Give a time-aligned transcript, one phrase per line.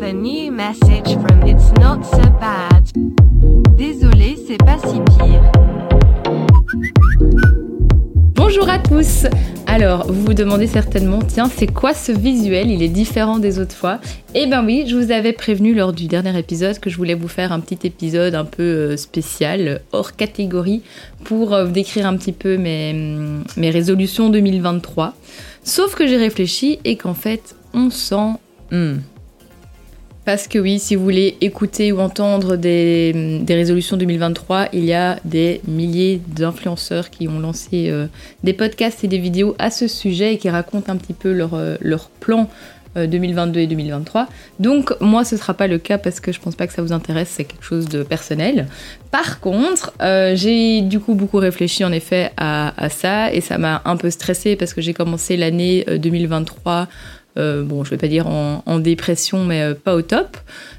[0.00, 2.84] have a new message from It's Not So Bad.
[3.76, 5.42] Désolé, c'est pas si pire.
[8.34, 9.26] Bonjour à tous
[9.66, 12.70] Alors, vous vous demandez certainement, tiens, c'est quoi ce visuel?
[12.70, 13.98] Il est différent des autres fois
[14.34, 17.28] Eh ben oui, je vous avais prévenu lors du dernier épisode que je voulais vous
[17.28, 20.82] faire un petit épisode un peu euh, spécial, hors catégorie,
[21.24, 25.14] pour euh, décrire un petit peu mes, hum, mes résolutions 2023.
[25.64, 28.38] Sauf que j'ai réfléchi et qu'en fait, on sent...
[28.70, 28.98] hmm,
[30.28, 34.92] parce que oui, si vous voulez écouter ou entendre des, des résolutions 2023, il y
[34.92, 38.08] a des milliers d'influenceurs qui ont lancé euh,
[38.44, 41.54] des podcasts et des vidéos à ce sujet et qui racontent un petit peu leur,
[41.54, 42.46] euh, leur plan
[42.96, 44.28] euh, 2022 et 2023.
[44.60, 46.92] Donc moi, ce sera pas le cas parce que je pense pas que ça vous
[46.92, 48.66] intéresse, c'est quelque chose de personnel.
[49.10, 53.58] Par contre, euh, j'ai du coup beaucoup réfléchi en effet à, à ça et ça
[53.58, 56.88] m'a un peu stressé parce que j'ai commencé l'année euh, 2023
[57.38, 60.36] euh, bon, je vais pas dire en, dépression, mais euh, pas au top.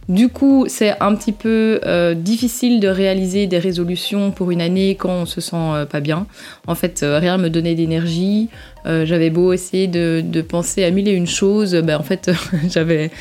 [0.07, 4.95] Du coup, c'est un petit peu euh, difficile de réaliser des résolutions pour une année
[4.95, 6.25] quand on se sent pas bien.
[6.67, 8.49] En fait, rien ne me donnait d'énergie.
[8.89, 12.31] Euh, j'avais beau essayer de, penser à mille et une choses, ben, en fait,
[12.69, 13.11] j'avais,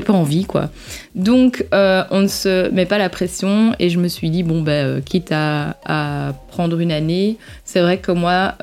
[0.00, 0.70] pas envie, quoi.
[1.14, 4.62] Donc, euh, on ne se met pas la pression et je me suis dit, bon,
[4.62, 8.54] ben, quitte à, prendre une année, c'est vrai que moi,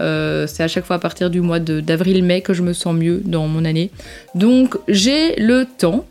[0.48, 3.48] c'est à chaque fois à partir du mois d'avril-mai que je me sens mieux dans
[3.48, 3.90] mon année.
[4.36, 6.06] Donc, j'ai le temps.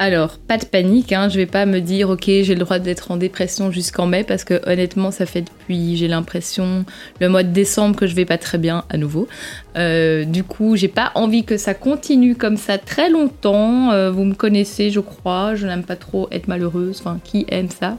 [0.00, 3.12] Alors, pas de panique, hein, je vais pas me dire ok j'ai le droit d'être
[3.12, 6.84] en dépression jusqu'en mai parce que honnêtement ça fait depuis j'ai l'impression
[7.20, 9.28] le mois de décembre que je vais pas très bien à nouveau.
[9.76, 13.92] Euh, du coup j'ai pas envie que ça continue comme ça très longtemps.
[13.92, 17.70] Euh, vous me connaissez je crois, je n'aime pas trop être malheureuse, enfin qui aime
[17.70, 17.96] ça?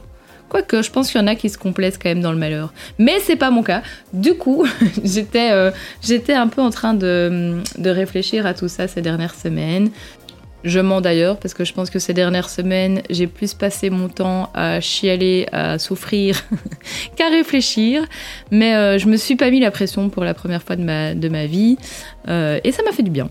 [0.50, 2.72] Quoique, je pense qu'il y en a qui se complaisent quand même dans le malheur.
[2.98, 3.82] Mais c'est pas mon cas.
[4.12, 4.64] Du coup,
[5.04, 5.70] j'étais euh,
[6.02, 9.90] j'étais un peu en train de, de réfléchir à tout ça ces dernières semaines.
[10.64, 14.08] Je mens d'ailleurs parce que je pense que ces dernières semaines, j'ai plus passé mon
[14.08, 16.42] temps à chialer, à souffrir
[17.16, 18.04] qu'à réfléchir.
[18.50, 21.14] Mais euh, je me suis pas mis la pression pour la première fois de ma,
[21.14, 21.76] de ma vie
[22.28, 23.28] euh, et ça m'a fait du bien.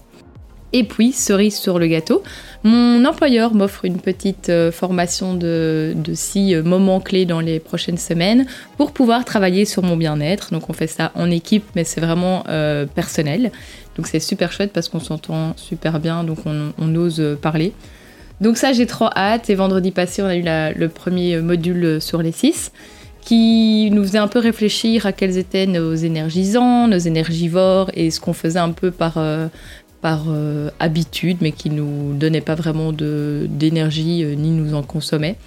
[0.74, 2.22] Et puis, cerise sur le gâteau,
[2.64, 7.62] mon employeur m'offre une petite euh, formation de, de six euh, moments clés dans les
[7.62, 10.52] prochaines semaines pour pouvoir travailler sur mon bien-être.
[10.52, 12.44] Donc on fait ça en équipe, mais c'est vraiment
[12.94, 13.52] personnel.
[13.96, 17.74] Donc c'est super chouette parce qu'on s'entend super bien, donc on, ose parler.
[18.42, 19.50] Donc ça, j'ai trop hâte.
[19.50, 20.44] Et vendredi passé, on a eu
[20.78, 22.72] le premier module sur les six
[23.26, 28.20] qui nous faisait un peu réfléchir à quels étaient nos énergisants, nos énergivores et ce
[28.20, 29.48] qu'on faisait un peu par, euh,
[30.02, 35.38] par euh, habitude, mais qui nous donnait pas vraiment d'énergie euh, ni nous en consommait.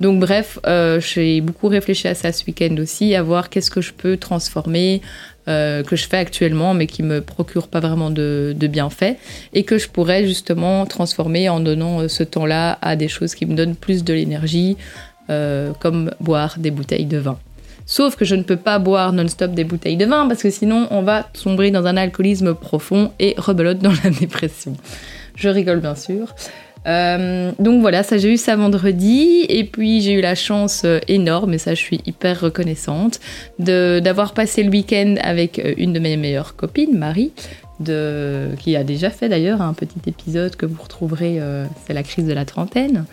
[0.00, 0.58] Donc bref,
[1.00, 5.02] j'ai beaucoup réfléchi à ça ce week-end aussi, à voir qu'est-ce que je peux transformer,
[5.50, 9.16] euh, que je fais actuellement, mais qui me procure pas vraiment de, bienfaits,
[9.52, 13.46] et que je pourrais justement transformer en donnant euh, ce temps-là à des choses qui
[13.46, 14.76] me donnent plus de l'énergie,
[15.28, 17.36] euh, comme boire des bouteilles de vin.
[17.84, 20.86] Sauf que je ne peux pas boire non-stop des bouteilles de vin parce que sinon
[20.92, 24.76] on va sombrer dans un alcoolisme profond et rebelote dans la dépression.
[25.34, 26.32] Je rigole bien sûr.
[26.86, 30.98] Euh, donc voilà, ça j'ai eu ça vendredi et puis j'ai eu la chance euh,
[31.08, 33.20] énorme et ça je suis hyper reconnaissante
[33.58, 37.32] d'avoir passé le week-end avec euh, une de mes meilleures copines, Marie,
[37.84, 41.40] qui a déjà fait d'ailleurs un petit épisode que vous retrouverez,
[41.86, 43.06] c'est la crise de la trentaine.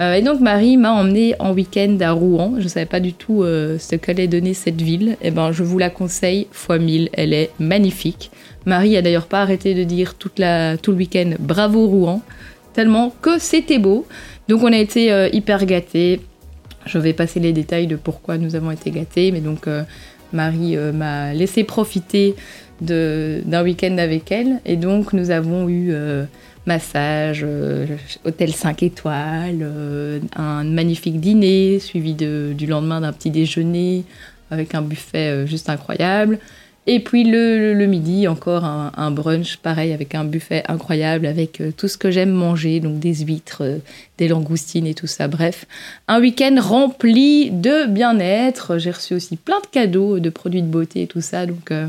[0.00, 2.54] Et donc Marie m'a emmenée en week-end à Rouen.
[2.58, 5.16] Je ne savais pas du tout euh, ce qu'allait donner cette ville.
[5.22, 7.10] Et ben je vous la conseille fois mille.
[7.12, 8.30] Elle est magnifique.
[8.66, 12.22] Marie a d'ailleurs pas arrêté de dire toute la, tout le week-end bravo Rouen,
[12.74, 14.06] tellement que c'était beau.
[14.48, 16.20] Donc on a été euh, hyper gâtés.
[16.86, 19.84] Je vais passer les détails de pourquoi nous avons été gâtés, mais donc euh,
[20.32, 22.34] Marie euh, m'a laissé profiter
[22.80, 24.60] d'un week-end avec elle.
[24.66, 25.94] Et donc nous avons eu
[26.66, 27.46] massage,
[28.24, 29.66] hôtel 5 étoiles,
[30.34, 34.02] un magnifique dîner, suivi du lendemain d'un petit déjeuner
[34.50, 36.40] avec un buffet juste incroyable.
[36.86, 41.24] Et puis le, le- le midi, encore un, un brunch, pareil, avec un buffet incroyable,
[41.24, 43.78] avec euh, tout ce que j'aime manger, donc des huîtres, euh,
[44.18, 45.26] des langoustines et tout ça.
[45.26, 45.64] Bref,
[46.08, 48.76] un week-end rempli de bien-être.
[48.76, 51.46] J'ai reçu aussi plein de cadeaux, de produits de beauté et tout ça.
[51.46, 51.86] Donc euh,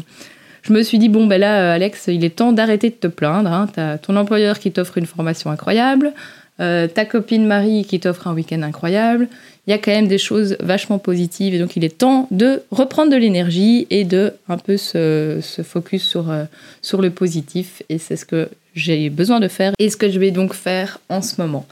[0.62, 3.08] je me suis dit, bon, ben là, euh, Alex, il est temps d'arrêter de te
[3.08, 3.52] plaindre.
[3.52, 3.68] Hein.
[3.74, 6.14] T'as ton employeur qui t'offre une formation incroyable,
[6.58, 9.28] ta copine Marie qui t'offre un week-end incroyable.
[9.68, 12.62] Il y a quand même des choses vachement positives et donc il est temps de
[12.72, 16.46] reprendre de l'énergie et de un peu se, focus sur, euh,
[16.82, 20.20] sur le positif et c'est ce que j'ai besoin de faire et ce que je
[20.20, 21.66] vais donc faire en ce moment.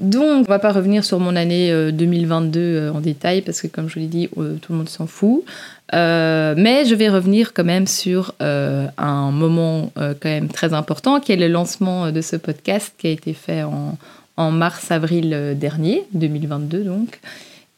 [0.00, 3.66] Donc, on va pas revenir sur mon année euh, 2022 euh, en détail parce que,
[3.66, 5.44] comme je l'ai dit, euh, tout le monde s'en fout.
[5.92, 10.72] Euh, mais je vais revenir quand même sur euh, un moment euh, quand même très
[10.72, 13.98] important qui est le lancement de ce podcast qui a été fait en,
[14.40, 17.20] en mars-avril dernier, 2022 donc.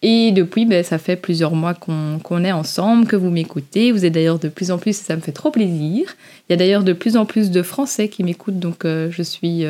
[0.05, 3.93] Et depuis, ben, ça fait plusieurs mois qu'on est ensemble, que vous m'écoutez.
[3.93, 6.17] Vous êtes d'ailleurs de plus en plus, ça me fait trop plaisir.
[6.49, 9.65] Il y a d'ailleurs de plus en plus de Français qui m'écoutent, donc je suis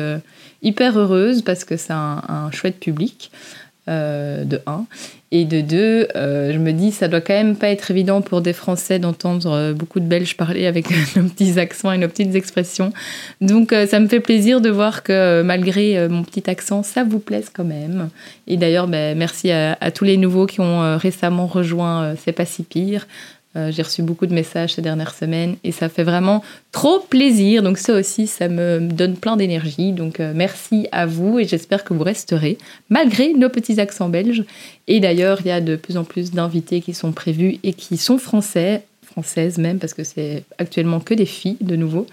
[0.63, 3.29] hyper heureuse parce que c'est un, chouette public.
[3.89, 4.85] Euh, de 1.
[5.35, 8.41] Et de 2, euh, je me dis, ça doit quand même pas être évident pour
[8.41, 10.85] des Français d'entendre euh, beaucoup de Belges parler avec
[11.15, 12.93] nos petits accents et nos petites expressions.
[13.41, 17.49] Donc ça me fait plaisir de voir que malgré mon petit accent, ça vous plaise
[17.51, 18.09] quand même.
[18.45, 22.61] Et d'ailleurs, ben, merci à, tous les nouveaux qui ont récemment rejoint C'est pas si
[22.61, 23.07] pire.
[23.55, 27.61] Euh, j'ai reçu beaucoup de messages ces dernières semaines et ça fait vraiment trop plaisir.
[27.61, 29.91] Donc ça aussi, ça me donne plein d'énergie.
[29.91, 32.57] Donc euh, merci à vous et j'espère que vous resterez
[32.89, 34.43] malgré nos petits accents belges.
[34.87, 37.97] Et d'ailleurs, il y a de plus en plus d'invités qui sont prévus et qui
[37.97, 42.07] sont français, françaises même, parce que c'est actuellement que des filles de nouveau.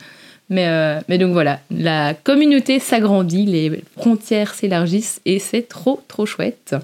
[0.51, 6.27] Mais, euh, mais donc voilà, la communauté s'agrandit, les frontières s'élargissent et c'est trop trop
[6.27, 6.75] chouette.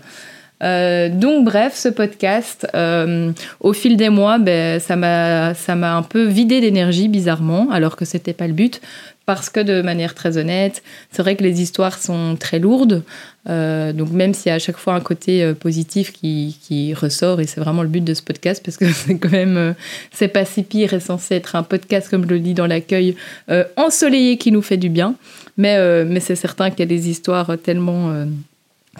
[0.62, 6.24] Euh, donc bref, ce podcast, euh, au fil des mois, ben, ça m'a un peu
[6.24, 8.80] vidé d'énergie bizarrement, alors que c'était pas le but,
[9.26, 13.02] parce que de manière très honnête, c'est vrai que les histoires sont très lourdes.
[13.48, 17.40] Euh, donc même s'il y a à chaque fois un côté positif qui, qui ressort,
[17.40, 19.74] et c'est vraiment le but de ce podcast, parce que c'est quand même
[20.10, 23.14] c'est pas si pire et censé être un podcast comme je le dis dans l'accueil
[23.76, 25.16] ensoleillé qui nous fait du bien,
[25.58, 28.26] mais mais c'est certain qu'il y a des histoires tellement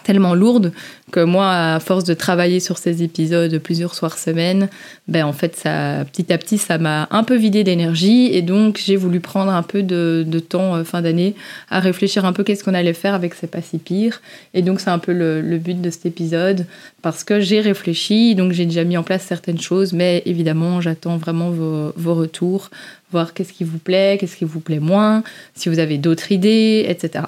[0.03, 0.73] tellement lourde
[1.13, 4.69] que moi, à force de travailler sur ces épisodes plusieurs soirs semaine,
[5.09, 8.81] ben en fait, ça, petit à petit, ça m'a un peu vidé d'énergie et donc
[8.85, 11.35] j'ai voulu prendre un peu de, temps euh, fin d'année
[11.71, 14.21] à réfléchir un peu qu'est-ce qu'on allait faire avec C'est pas si pire.
[14.55, 16.67] Et donc c'est un peu le, le, but de cet épisode
[17.03, 21.17] parce que j'ai réfléchi, donc j'ai déjà mis en place certaines choses, mais évidemment, j'attends
[21.17, 22.71] vraiment vos, vos retours,
[23.13, 25.23] voir qu'est-ce qui vous plaît, qu'est-ce qui vous plaît moins,
[25.55, 27.25] si vous avez d'autres idées, etc.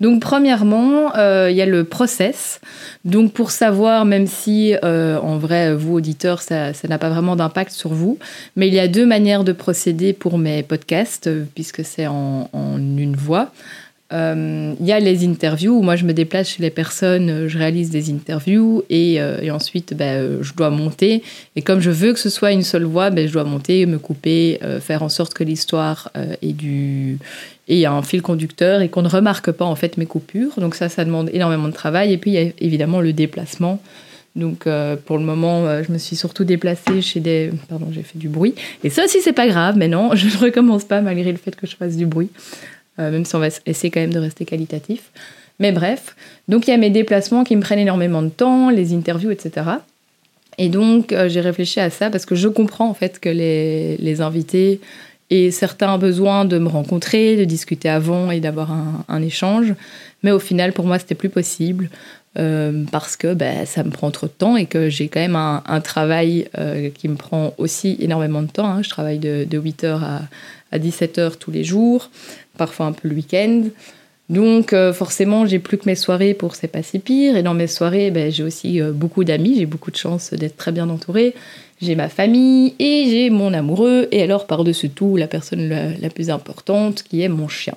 [0.00, 2.60] Donc premièrement, euh, il y a le process.
[3.04, 7.72] Donc pour savoir, même si euh, en vrai, vous auditeurs, ça n'a pas vraiment d'impact
[7.72, 8.18] sur vous,
[8.56, 12.48] mais il y a deux manières de procéder pour mes podcasts, euh, puisque c'est en,
[12.52, 13.50] en, une voix.
[14.10, 17.90] Il y a les interviews où moi je me déplace chez les personnes, je réalise
[17.90, 21.22] des interviews et, et ensuite ben, je dois monter.
[21.56, 23.98] Et comme je veux que ce soit une seule voix, ben, je dois monter, me
[23.98, 26.10] couper, faire en sorte que l'histoire
[27.68, 30.58] ait un fil conducteur et qu'on ne remarque pas en fait mes coupures.
[30.58, 32.12] Donc ça, ça demande énormément de travail.
[32.12, 33.80] Et puis il y a évidemment le déplacement.
[34.36, 37.50] Donc euh, pour le moment, euh, je me suis surtout déplacée chez des...
[37.68, 38.54] Pardon, j'ai fait du bruit.
[38.84, 41.54] Et ça aussi, c'est pas grave, mais non, je ne recommence pas malgré le fait
[41.54, 42.30] que je fasse du bruit.
[42.98, 45.10] Euh, même si on va essayer quand même de rester qualitatif.
[45.60, 46.14] Mais bref,
[46.46, 49.66] donc il y a mes déplacements qui me prennent énormément de temps, les interviews, etc.
[50.56, 54.80] Et donc j'ai réfléchi à ça parce que je comprends en fait que les, invités
[55.30, 58.72] et certains ont besoin de me rencontrer, de discuter avant et d'avoir
[59.08, 59.74] un, échange.
[60.22, 61.90] Mais au final, pour moi, c'était plus possible
[62.38, 65.36] euh, parce que ben, ça me prend trop de temps et que j'ai quand même
[65.36, 68.66] un, travail euh, qui me prend aussi énormément de temps.
[68.66, 68.82] Hein.
[68.82, 70.22] Je travaille de, de 8h à,
[70.72, 72.10] à 17h tous les jours,
[72.56, 73.64] parfois un peu le week-end.
[74.28, 77.36] Donc euh, forcément, j'ai plus que mes soirées pour C'est pas si pire.
[77.36, 80.56] Et dans mes soirées, ben, j'ai aussi euh, beaucoup d'amis, j'ai beaucoup de chance d'être
[80.56, 81.34] très bien entourée
[81.80, 86.10] j'ai ma famille et j'ai mon amoureux, et alors par-dessus tout, la personne la, la,
[86.10, 87.74] plus importante qui est mon chien.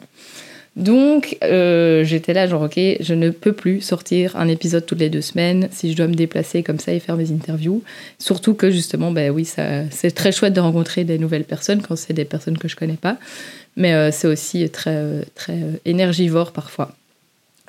[0.78, 5.10] Donc euh, j'étais là, genre ok, je ne peux plus sortir un épisode toutes les
[5.10, 7.84] deux semaines si je dois me déplacer comme ça et faire mes interviews.
[8.20, 12.14] Surtout que justement, ben oui, c'est très chouette de rencontrer des nouvelles personnes quand c'est
[12.14, 13.18] des personnes que je connais pas,
[13.76, 16.96] mais euh, c'est aussi très, très énergivore parfois.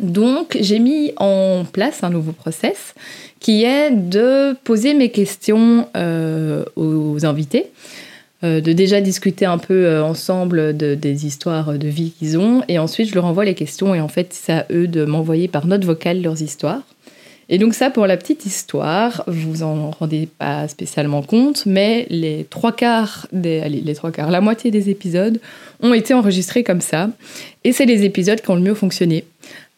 [0.01, 2.95] Donc, j'ai mis en place un nouveau process
[3.41, 7.67] qui est de poser mes questions euh, aux invités,
[8.43, 12.79] de déjà discuter un peu euh, ensemble de, des histoires de vie qu'ils ont, et
[12.79, 15.67] ensuite je leur envoie les questions, et en fait, c'est à eux de m'envoyer par
[15.67, 16.83] note vocale leurs histoires.
[17.49, 22.47] Et donc ça, pour la petite histoire, vous en rendez pas spécialement compte, mais les
[22.49, 25.39] trois quarts, des, les trois quarts, la moitié des épisodes
[25.81, 27.11] ont été enregistrés comme ça.
[27.65, 29.25] Et c'est les épisodes qui ont le mieux fonctionné.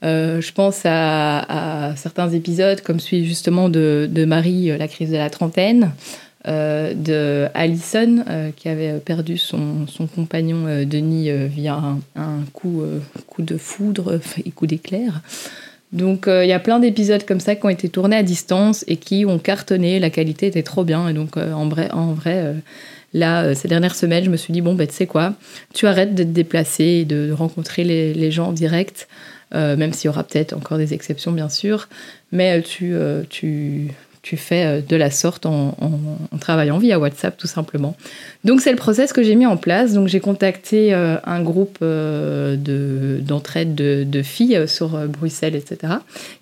[0.05, 4.87] Euh, je pense à, à, certains épisodes, comme celui justement de, de, Marie, euh, la
[4.87, 10.85] crise de la trentaine, euh, de Allison, euh, qui avait perdu son, son compagnon euh,
[10.85, 11.81] Denis via
[12.17, 12.83] un, coup,
[13.27, 15.23] coup, de foudre et coup d'éclair.
[15.93, 18.97] Donc il y a plein d'épisodes comme ça qui ont été tournés à distance et
[18.97, 21.09] qui ont cartonné, la qualité était trop bien.
[21.09, 22.55] Et donc en vrai, en vrai
[23.13, 25.35] là, ces dernières semaines, je me suis dit, bon, ben, tu sais quoi,
[25.73, 29.07] tu arrêtes de te déplacer et de rencontrer les, les gens en direct.
[29.55, 31.89] Euh, même s'il y aura peut-être encore des exceptions, bien sûr.
[32.33, 33.91] Mais tu, euh, tu,
[34.25, 35.77] tu fais de la sorte en,
[36.41, 37.95] travaillant via WhatsApp tout simplement.
[38.43, 39.93] Donc c'est le process que j'ai mis en place.
[39.93, 45.93] Donc j'ai contacté un groupe d'entraide de, filles sur Bruxelles, etc.,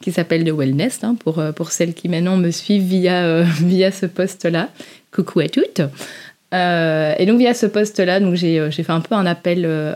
[0.01, 4.07] qui s'appelle The Wellness, hein, pour, pour celles qui maintenant me suivent via, via ce
[4.07, 4.69] poste-là.
[5.11, 5.83] Coucou à toutes.
[6.53, 9.95] Euh, et donc via ce poste-là, donc j'ai, euh, fait un peu un appel euh,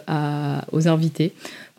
[0.72, 1.32] aux invités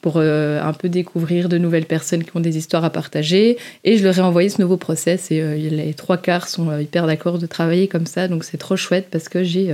[0.08, 3.58] pour un peu découvrir de nouvelles personnes qui ont des histoires à partager.
[3.84, 7.40] Et je leur ai envoyé ce nouveau process et les trois quarts sont hyper d'accord
[7.40, 8.28] de travailler comme ça.
[8.28, 9.74] Donc c'est trop chouette parce que j'ai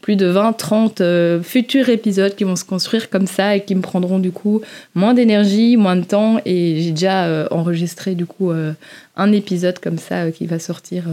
[0.00, 1.02] plus de 20, 30
[1.42, 4.62] futurs épisodes qui vont se construire comme ça et qui me prendront du coup
[4.94, 6.40] moins d'énergie, moins de temps.
[6.46, 8.52] Et j'ai déjà enregistré du coup
[9.16, 11.04] un épisode comme ça qui va sortir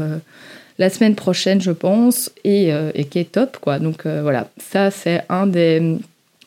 [0.77, 3.79] la semaine prochaine, je pense, et, euh, qui est top, quoi.
[3.79, 5.98] Donc euh, voilà, ça c'est un des,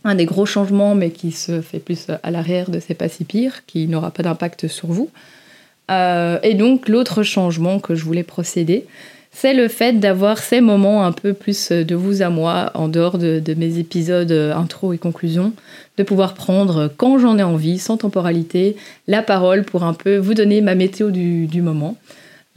[0.06, 3.24] un des gros changements, mais qui se fait plus à l'arrière de C'est pas si
[3.24, 5.10] pire, qui n'aura pas d'impact sur vous.
[5.90, 8.86] Euh, et donc l'autre changement que je voulais procéder,
[9.32, 13.18] c'est le fait d'avoir ces moments un peu plus de vous à moi, en dehors
[13.18, 15.52] de, mes épisodes intro et conclusion,
[15.98, 18.76] de pouvoir prendre, quand j'en ai envie, sans temporalité,
[19.08, 21.96] la parole pour un peu vous donner ma météo du moment.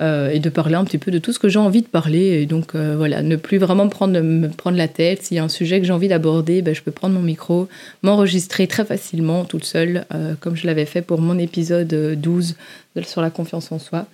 [0.01, 2.41] Euh, et de parler un petit peu de tout ce que j'ai envie de parler.
[2.41, 5.23] Et donc euh, voilà, ne plus vraiment prendre, me prendre la tête.
[5.23, 7.67] S'il y a un sujet que j'ai envie d'aborder, ben, je peux prendre mon micro,
[8.01, 12.55] m'enregistrer très facilement toute seule, euh, comme je l'avais fait pour mon épisode 12
[13.03, 14.05] sur la confiance en soi.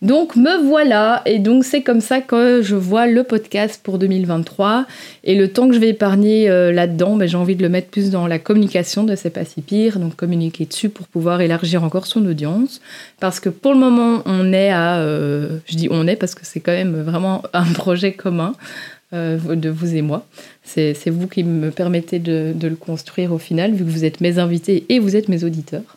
[0.00, 4.86] Donc me voilà, et donc c'est comme ça que je vois le podcast pour 2023.
[5.24, 7.88] Et le temps que je vais épargner euh, là-dedans, ben, j'ai envie de le mettre
[7.88, 11.82] plus dans la communication de C'est pas si pire, donc communiquer dessus pour pouvoir élargir
[11.82, 12.80] encore son audience.
[13.18, 14.98] Parce que pour le moment, on est à...
[14.98, 18.54] Euh, je dis on est parce que c'est quand même vraiment un projet commun.
[19.14, 20.26] Euh, de vous et moi.
[20.64, 24.20] C'est vous qui me permettez de, de, le construire au final, vu que vous êtes
[24.20, 25.96] mes invités et vous êtes mes auditeurs.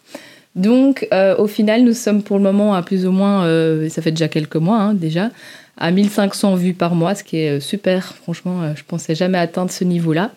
[0.55, 4.01] Donc, euh, au final, nous sommes pour le moment à plus ou moins, euh, ça
[4.01, 5.29] fait déjà quelques mois hein, déjà,
[5.77, 8.13] à 1500 vues par mois, ce qui est euh, super.
[8.15, 10.31] Franchement, je pensais jamais atteindre ce niveau-là.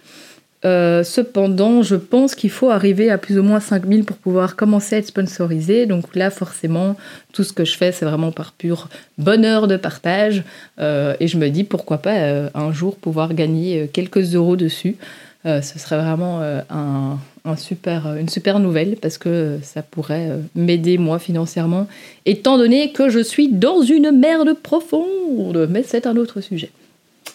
[0.62, 4.98] cependant, je pense qu'il faut arriver à plus ou moins 5000 pour pouvoir commencer à
[4.98, 5.86] être sponsorisé.
[5.86, 6.96] Donc là, forcément,
[7.32, 10.44] tout ce que je fais, c'est vraiment par pur bonheur de partage.
[10.78, 14.96] et je me dis, pourquoi pas un jour pouvoir gagner quelques euros dessus.
[15.44, 16.40] ce serait vraiment
[16.70, 17.18] un,
[17.56, 21.86] super, euh, une super nouvelle parce que ça pourrait euh, m'aider moi financièrement,
[22.24, 25.68] étant donné que je suis dans une merde profonde.
[25.70, 26.70] Mais c'est un autre sujet.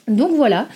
[0.08, 0.68] Donc voilà.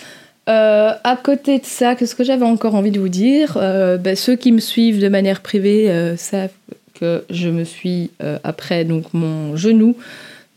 [0.50, 3.54] Euh, à côté de ça, qu'est-ce que j'avais encore envie de vous dire?
[3.56, 6.52] Ben, Ceux qui me suivent de manière privée savent
[6.94, 8.12] que je me suis
[8.44, 9.96] après donc mon genou.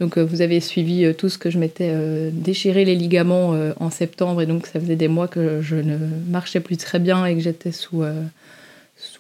[0.01, 1.95] Donc vous avez suivi tout ce que je m'étais
[2.33, 5.97] déchiré les ligaments en septembre et donc ça faisait des mois que je ne
[6.29, 8.03] marchais plus très bien et que j'étais sous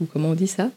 [0.04, 0.70] comment on dit ça?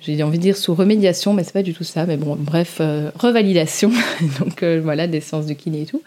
[0.00, 2.06] J'ai envie de dire sous remédiation, mais c'est pas du tout ça.
[2.06, 3.90] Mais bon, bref, euh, revalidation.
[4.40, 6.02] Donc euh, voilà, des séances de kiné et tout.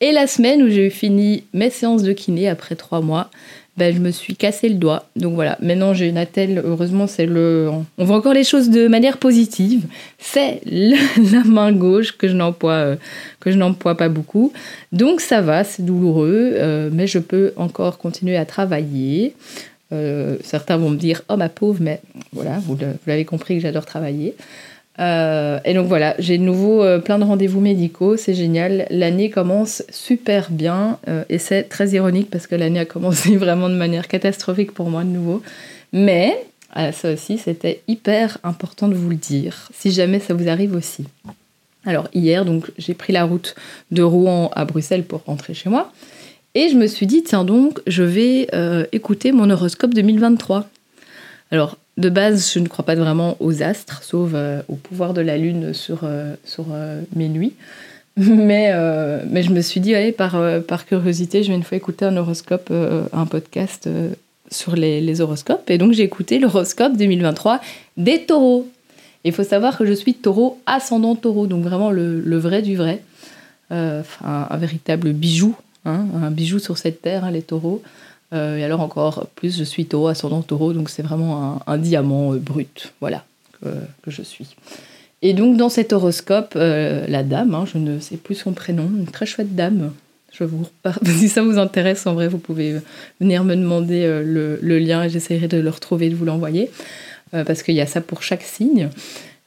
[0.00, 3.30] Et la semaine où j'ai fini mes séances de kiné après trois mois,
[3.76, 5.08] ben, je me suis cassé le doigt.
[5.16, 6.60] Donc voilà, maintenant j'ai une attelle.
[6.64, 7.70] Heureusement, c'est le.
[7.96, 9.84] On voit encore les choses de manière positive.
[10.18, 12.96] C'est la main gauche que je n'emploie euh,
[13.40, 14.52] que je n'emploie pas beaucoup.
[14.92, 19.34] Donc ça va, c'est douloureux, mais je peux encore continuer à travailler.
[19.92, 22.00] Euh, certains vont me dire Oh ma pauvre, mais
[22.32, 22.76] voilà, vous
[23.06, 24.34] l'avez compris que j'adore travailler.
[24.98, 28.86] Euh, et donc voilà, j'ai de nouveau euh, plein de rendez-vous médicaux, c'est génial.
[28.90, 33.74] L'année commence super bien et c'est très ironique parce que l'année a commencé vraiment de
[33.74, 35.42] manière catastrophique pour moi de nouveau.
[35.92, 36.36] Mais
[36.92, 41.04] ça aussi, c'était hyper important de vous le dire, si jamais ça vous arrive aussi.
[41.84, 43.54] Alors hier, donc j'ai pris la route
[43.90, 45.90] de Rouen à Bruxelles pour rentrer chez moi.
[46.54, 50.68] Et je me suis dit, tiens donc, je vais euh, écouter mon horoscope 2023.
[51.50, 55.20] Alors, de base, je ne crois pas vraiment aux astres, sauf euh, au pouvoir de
[55.20, 56.66] la lune sur, euh, sur
[57.14, 57.54] mes nuits.
[58.20, 58.74] Mais,
[59.30, 60.36] mais je me suis dit, allez, par,
[60.66, 62.72] par curiosité, je vais une fois écouter un horoscope,
[63.12, 63.88] un podcast
[64.50, 65.70] sur les, les, horoscopes.
[65.70, 67.60] Et donc, j'ai écouté l'horoscope 2023
[67.96, 68.68] des taureaux.
[69.22, 73.02] Il faut savoir que je suis taureau ascendant taureau, donc vraiment le, vrai du vrai.
[73.70, 75.54] un véritable bijou
[75.88, 77.82] Hein, un bijou sur cette terre, hein, les taureaux.
[78.34, 82.34] Euh, et alors encore plus, je suis taureau, ascendant taureau, donc c'est vraiment un, diamant
[82.34, 83.24] euh, brut, voilà,
[83.62, 84.54] que, je suis.
[85.22, 88.84] Et donc dans cet horoscope, euh, la dame, hein, je ne sais plus son prénom,
[88.84, 89.92] une très chouette dame,
[90.30, 90.66] je vous
[91.06, 92.76] si ça vous intéresse, en vrai, vous pouvez
[93.18, 96.70] venir me demander le, lien et j'essaierai de le retrouver, de vous l'envoyer,
[97.30, 98.90] parce qu'il y a ça pour chaque signe.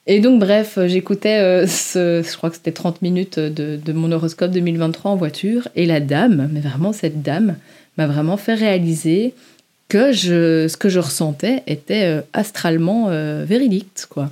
[0.07, 4.51] Et donc, bref, j'écoutais, euh, ce, je crois que c'était 30 minutes de, mon horoscope
[4.51, 7.55] 2023 en voiture, et la dame, mais vraiment cette dame,
[7.97, 9.33] m'a vraiment fait réaliser
[9.89, 14.31] que je, ce que je ressentais était euh, astralement euh, véridique, quoi.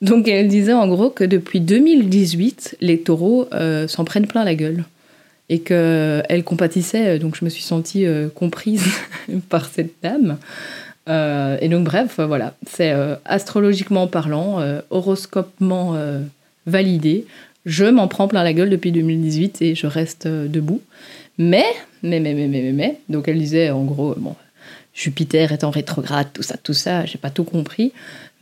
[0.00, 4.54] Donc elle disait en gros que depuis 2018, les taureaux euh, s'en prennent plein la
[4.54, 4.84] gueule.
[5.50, 8.84] Et qu'elle compatissait, donc je me suis sentie euh, comprise
[9.48, 10.36] par cette dame.
[11.08, 15.96] Euh, et donc bref, voilà, c'est astrologiquement parlant, horoscopement
[16.66, 17.26] validé.
[17.66, 20.80] Je m'en prends plein la gueule depuis 2018 et je reste debout.
[21.38, 21.66] Mais,
[22.02, 24.34] mais, mais, mais, mais, mais, donc elle disait en gros, bon,
[24.98, 27.92] Jupiter est en rétrograde, tout ça, tout ça, j'ai pas tout compris.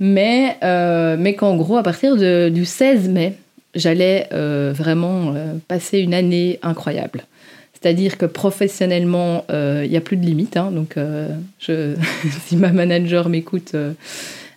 [0.00, 3.34] Mais, euh, mais qu'en gros, à partir du 16 mai,
[3.74, 7.24] j'allais euh, vraiment euh, passer une année incroyable.
[7.80, 10.56] C'est-à-dire que professionnellement, il n'y a plus de limite.
[10.56, 10.96] Hein, donc,
[11.58, 11.94] je,
[12.46, 13.74] si ma manager m'écoute,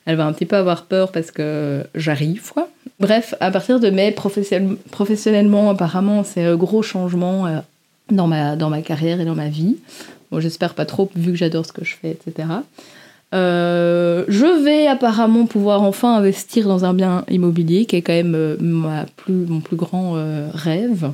[0.06, 2.52] elle va un petit peu avoir peur parce que j'arrive.
[3.00, 7.62] Bref, à partir de mai, professionnellement, apparemment, c'est un gros changement
[8.10, 9.78] dans, ma, dans ma carrière et dans ma vie.
[10.32, 12.48] Bon, J'espère pas trop, vu que j'adore ce que je fais, etc.
[13.34, 18.34] Euh, je vais apparemment pouvoir enfin investir dans un bien immobilier qui est quand même
[18.34, 21.12] euh, ma plus, mon plus grand euh, rêve.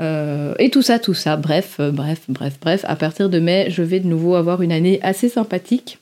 [0.00, 2.84] Et tout ça, tout ça, bref, bref, bref, bref.
[2.88, 5.98] À partir de mai, je vais de nouveau avoir une année assez sympathique.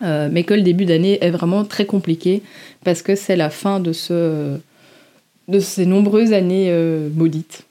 [0.00, 2.42] mais que le début d'année est vraiment très compliqué
[2.84, 4.56] parce que c'est la fin de, ce,
[5.48, 6.72] de ces nombreuses années
[7.14, 7.64] maudites.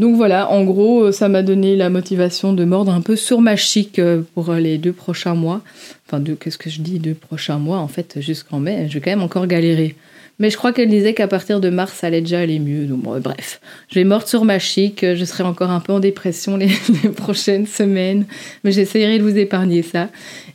[0.00, 3.42] Donc voilà, en gros, euh, ça m'a donné la motivation de mordre un peu sur
[3.42, 5.60] ma chic euh, pour les deux prochains mois.
[6.06, 9.10] Enfin, qu'est-ce que je dis, deux prochains mois En fait, jusqu'en mai, je vais quand
[9.10, 9.96] même encore galérer.
[10.40, 12.86] Mais je crois qu'elle disait qu'à partir de mars, ça allait déjà aller mieux.
[12.86, 15.04] Donc bref, je vais mordre sur ma chic.
[15.04, 16.70] Je serai encore un peu en dépression les,
[17.14, 18.24] prochaines semaines.
[18.64, 20.08] Mais j'essaierai de vous épargner ça.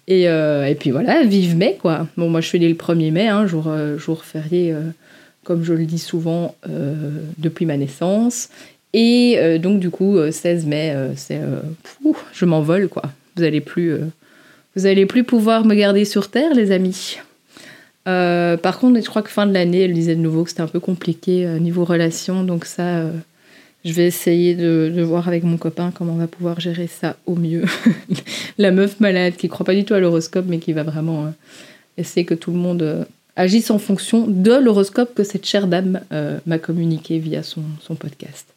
[0.08, 2.08] Et, euh, et, puis voilà, vive mai, quoi.
[2.18, 4.76] Bon, moi, je suis le 1er mai, hein, jour, jour férié,
[5.44, 6.56] comme je le dis souvent,
[7.38, 8.50] depuis ma naissance.
[8.98, 11.42] Et euh, donc, du coup, 16 euh, mai, euh, c'est.
[12.32, 13.04] je m'envole, quoi.
[13.36, 13.98] Vous allez plus.
[14.78, 17.18] vous allez plus pouvoir me garder sur Terre, les amis.
[18.06, 20.68] Par contre, je crois que fin de l'année, elle disait de nouveau que c'était un
[20.68, 22.44] peu compliqué niveau relation.
[22.44, 23.10] Donc, ça,
[23.84, 27.36] je vais essayer de, voir avec mon copain comment on va pouvoir gérer ça au
[27.36, 27.64] mieux.
[28.58, 31.34] La meuf malade qui croit pas du tout à l'horoscope, mais qui va vraiment
[31.98, 36.02] essayer que tout le monde agisse en fonction de l'horoscope que cette chère dame
[36.46, 38.48] m'a communiqué via son podcast.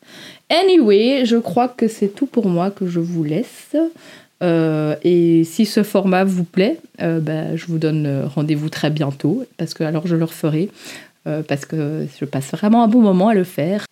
[0.51, 3.77] Anyway, je crois que c'est tout pour moi que je vous laisse.
[4.43, 9.45] Euh, et si ce format vous plaît, euh, bah, je vous donne rendez-vous très bientôt,
[9.57, 10.71] parce que alors je le referai,
[11.27, 13.85] euh, parce que je passe vraiment un bon moment à le faire.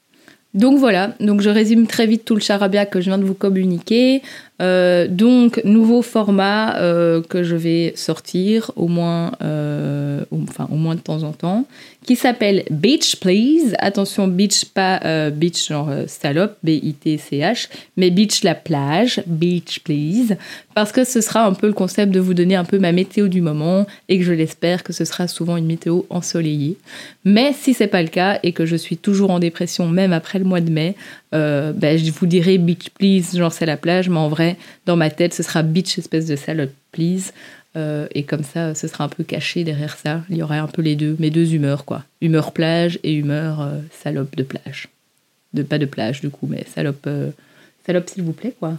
[0.55, 3.35] Donc voilà, donc je résume très vite tout le charabia que je viens de vous
[3.35, 4.23] communiquer.
[4.62, 10.95] Euh, donc, nouveau format euh, que je vais sortir au moins, euh, enfin, au moins
[10.95, 11.66] de temps en temps,
[12.07, 13.75] qui s'appelle Beach Please.
[13.79, 20.37] Attention, beach, pas beach genre salope, B-I-T-C-H, mais beach la plage, Beach Please,
[20.75, 23.27] parce que ce sera un peu le concept de vous donner un peu ma météo
[23.27, 26.77] du moment et que je l'espère que ce sera souvent une météo ensoleillée.
[27.25, 30.38] Mais si c'est pas le cas et que je suis toujours en dépression, même après
[30.38, 30.95] le mois de mai,
[31.33, 34.46] ben, je vous dirai Beach Please, genre c'est la plage, mais en vrai,
[34.87, 37.33] dans ma tête, ce sera bitch, espèce de salope, please.
[37.77, 40.23] Euh, et comme ça, ce sera un peu caché derrière ça.
[40.31, 42.05] Il y aurait un peu les deux, mes deux humeurs, quoi.
[42.21, 44.89] Humeur plage et humeur euh, salope de plage.
[45.53, 47.31] De, pas de plage, du coup, mais salope, euh,
[47.85, 48.75] salope s'il vous plaît, quoi.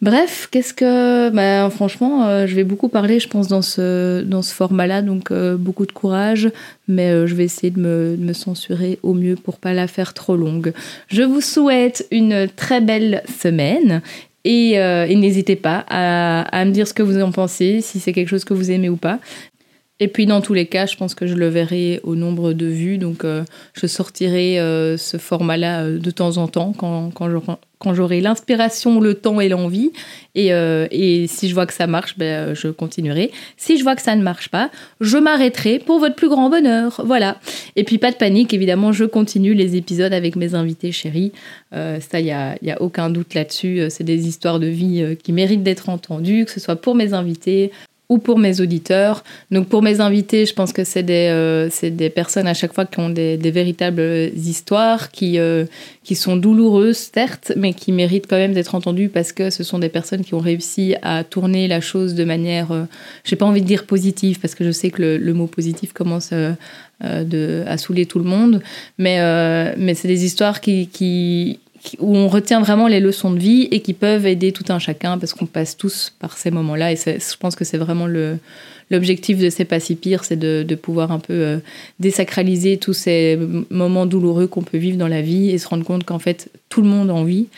[0.00, 1.30] Bref, qu'est-ce que.
[1.30, 5.86] Bah, franchement, je vais beaucoup parler, je pense, dans ce, dans ce format-là, donc beaucoup
[5.86, 6.50] de courage,
[6.88, 10.74] mais je vais essayer de me, censurer au mieux pour pas la faire trop longue.
[11.08, 14.02] Je vous souhaite une très belle semaine.
[14.44, 18.28] Et, et n'hésitez pas à, me dire ce que vous en pensez, si c'est quelque
[18.28, 19.18] chose que vous aimez ou pas.
[20.00, 22.66] Et puis dans tous les cas, je pense que je le verrai au nombre de
[22.66, 23.24] vues, donc
[23.72, 24.56] je sortirai
[24.98, 27.38] ce format-là de temps en temps quand, quand je
[27.84, 29.92] quand j'aurai l'inspiration, le temps et l'envie.
[30.34, 33.30] Et, euh, et, si je vois que ça marche, ben, euh, je continuerai.
[33.56, 34.70] Si je vois que ça ne marche pas,
[35.00, 37.00] je m'arrêterai pour votre plus grand bonheur.
[37.04, 37.38] Voilà.
[37.76, 41.32] Et puis pas de panique, évidemment, je continue les épisodes avec mes invités chéris.
[41.74, 43.82] Euh, ça, il n'y a, y a, aucun doute là-dessus.
[43.90, 47.70] C'est des histoires de vie qui méritent d'être entendues, que ce soit pour mes invités,
[48.14, 49.24] ou pour mes auditeurs.
[49.50, 52.86] Donc pour mes invités, je pense que c'est des, euh, des personnes à chaque fois
[52.86, 55.64] qui ont des, véritables histoires, qui, euh,
[56.04, 59.80] qui sont douloureuses certes, mais qui méritent quand même d'être entendues parce que ce sont
[59.80, 62.84] des personnes qui ont réussi à tourner la chose de manière, euh,
[63.24, 66.30] j'ai pas envie de dire positive, parce que je sais que le, mot positif commence
[67.02, 68.62] de, à saouler tout le monde,
[68.98, 69.18] mais,
[69.76, 71.58] mais c'est des histoires qui,
[71.98, 75.18] où on retient vraiment les leçons de vie et qui peuvent aider tout un chacun
[75.18, 76.92] parce qu'on passe tous par ces moments-là.
[76.92, 78.38] Et je pense que c'est vraiment le,
[78.90, 81.58] l'objectif de C'est pas si pire, c'est de, pouvoir un peu euh,
[82.00, 83.38] désacraliser tous ces
[83.70, 86.82] moments douloureux qu'on peut vivre dans la vie et se rendre compte qu'en fait, tout
[86.82, 87.48] le monde en vit.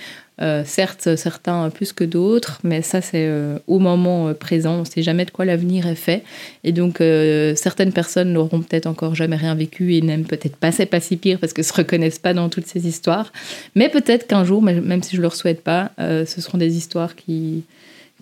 [0.43, 4.75] Euh, certes, certains plus que d'autres, mais ça c'est euh, au moment présent.
[4.75, 6.23] On ne sait jamais de quoi l'avenir est fait.
[6.65, 6.99] Et donc
[7.57, 11.17] certaines personnes n'auront peut-être encore jamais rien vécu et n'aiment peut-être pas c'est pas si
[11.17, 13.33] pire parce que se reconnaissent pas dans toutes ces histoires.
[13.75, 17.15] Mais peut-être qu'un jour, même si je ne le souhaite pas, ce seront des histoires
[17.15, 17.65] qui,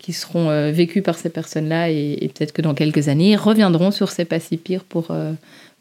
[0.01, 3.91] qui seront euh, vécus par ces personnes-là et, peut-être que dans quelques années, ils reviendront
[3.91, 5.33] sur ces pas si pires pour, euh,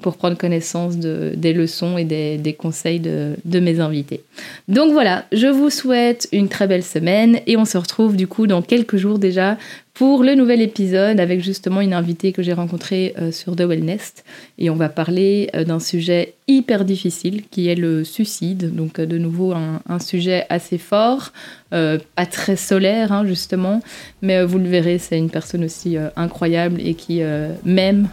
[0.02, 4.22] pour prendre connaissance de, des leçons et des, conseils de, mes invités.
[4.68, 8.46] Donc voilà, je vous souhaite une très belle semaine et on se retrouve du coup
[8.46, 9.58] dans quelques jours déjà
[9.94, 14.16] pour le nouvel épisode avec justement une invitée que j'ai rencontrée euh, sur The Wellness
[14.58, 18.76] et on va parler euh, d'un sujet hyper difficile qui est le suicide.
[18.76, 21.32] Donc euh, de nouveau un, sujet assez fort,
[21.70, 23.82] pas très solaire hein, justement,
[24.22, 27.22] mais vous le verrez, c'est une personne aussi incroyable et qui
[27.64, 28.10] même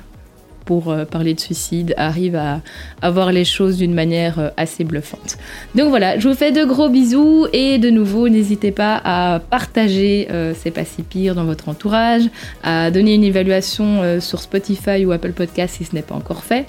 [0.64, 2.60] pour euh, parler de suicide arrive à,
[3.02, 5.38] à voir les choses d'une manière euh, assez bluffante.
[5.74, 10.28] Donc voilà, je vous fais de gros bisous et de nouveau, n'hésitez pas à partager
[10.30, 12.22] euh, C'est pas si pire dans votre entourage,
[12.62, 16.66] à donner une évaluation sur Spotify ou Apple Podcast si ce n'est pas encore fait.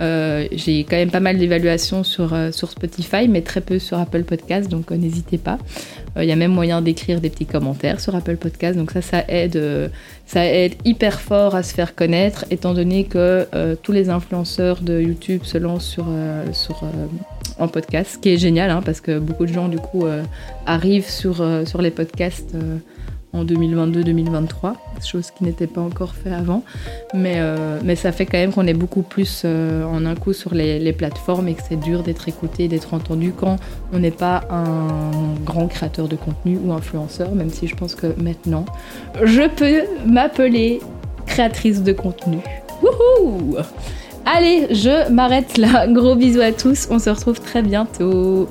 [0.00, 3.98] Euh, j'ai quand même pas mal d'évaluations sur, euh, sur Spotify, mais très peu sur
[3.98, 5.58] Apple Podcast, donc euh, n'hésitez pas.
[6.16, 9.24] Il y a même moyen d'écrire des petits commentaires sur Apple Podcast, donc ça, ça
[9.28, 9.90] aide,
[10.26, 13.46] ça aide hyper fort à se faire connaître, étant donné que
[13.84, 16.06] tous les influenceurs de YouTube se lancent sur,
[16.52, 16.82] sur
[17.60, 20.06] en podcast, ce qui est génial, hein, parce que beaucoup de gens, du coup,
[20.66, 22.56] arrivent sur, sur les podcasts
[23.32, 26.62] en 2022-2023, chose qui n'était pas encore fait avant.
[27.14, 30.32] Mais, euh, mais ça fait quand même qu'on est beaucoup plus euh, en un coup
[30.32, 33.56] sur les, plateformes et que c'est dur d'être écouté, d'être entendu quand
[33.92, 38.06] on n'est pas un grand créateur de contenu ou influenceur, même si je pense que
[38.20, 38.64] maintenant,
[39.22, 40.80] je peux m'appeler
[41.26, 42.38] créatrice de contenu.
[42.82, 43.56] Wouhou
[44.24, 45.86] Allez, je m'arrête là.
[45.86, 46.88] Gros bisous à tous.
[46.90, 48.48] On se retrouve très bientôt.